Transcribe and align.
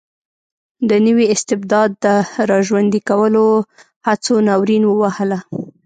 د 0.89 0.91
نوي 1.05 1.25
استبداد 1.35 1.89
د 2.03 2.05
را 2.49 2.59
ژوندي 2.67 3.01
کولو 3.09 3.45
هڅو 4.07 4.33
ناورین 4.47 4.83
ووهله. 4.85 5.39